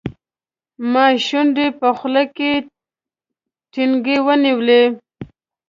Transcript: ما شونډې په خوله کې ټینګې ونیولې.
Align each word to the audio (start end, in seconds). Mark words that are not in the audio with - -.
ما 0.91 1.05
شونډې 1.25 1.67
په 1.79 1.89
خوله 1.97 2.23
کې 2.35 2.51
ټینګې 3.71 4.17
ونیولې. 4.25 4.83